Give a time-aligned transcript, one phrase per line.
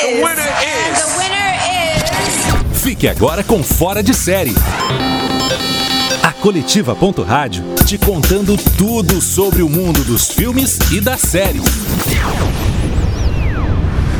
[0.00, 0.98] The winner is.
[0.98, 1.50] The winner
[2.72, 2.80] is.
[2.80, 4.54] Fique agora com Fora de Série.
[6.22, 11.64] A Coletiva.rádio te contando tudo sobre o mundo dos filmes e das séries.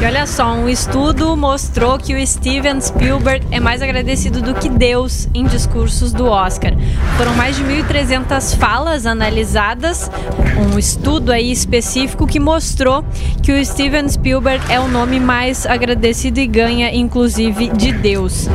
[0.00, 4.68] E olha só, um estudo mostrou que o Steven Spielberg é mais agradecido do que
[4.68, 6.72] Deus em discursos do Oscar.
[7.18, 10.08] Foram mais de 1.300 falas analisadas,
[10.56, 13.04] um estudo aí específico que mostrou
[13.42, 18.48] que o Steven Spielberg é o nome mais agradecido e ganha inclusive de Deus.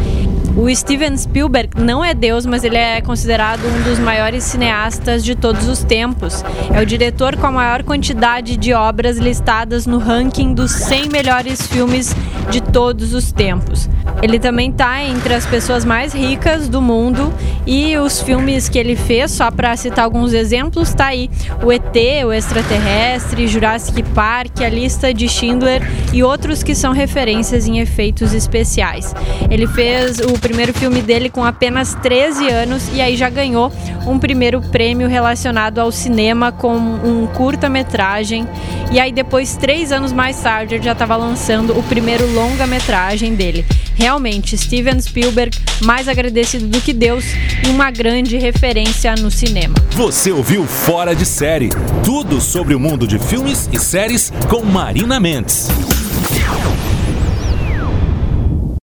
[0.55, 5.35] O Steven Spielberg não é Deus, mas ele é considerado um dos maiores cineastas de
[5.35, 6.41] todos os tempos.
[6.71, 11.67] É o diretor com a maior quantidade de obras listadas no ranking dos 100 melhores
[11.67, 12.15] filmes
[12.49, 13.89] de todos os tempos.
[14.21, 17.33] Ele também está entre as pessoas mais ricas do mundo
[17.65, 21.29] e os filmes que ele fez, só para citar alguns exemplos, está aí
[21.63, 25.81] o ET, o Extraterrestre, Jurassic Park, a lista de Schindler
[26.13, 29.13] e outros que são referências em efeitos especiais.
[29.49, 33.71] Ele fez o primeiro filme dele com apenas 13 anos e aí já ganhou
[34.07, 38.47] um primeiro prêmio relacionado ao cinema com um curta-metragem.
[38.91, 43.65] E aí depois, três anos mais tarde, ele já estava lançando o primeiro longa-metragem dele.
[43.95, 47.23] Realmente, Steven Spielberg, mais agradecido do que Deus
[47.65, 49.75] e uma grande referência no cinema.
[49.91, 51.69] Você ouviu Fora de Série.
[52.03, 55.69] Tudo sobre o mundo de filmes e séries com Marina Mendes.